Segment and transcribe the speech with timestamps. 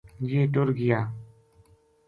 [0.29, 0.99] یہ ٹر گیا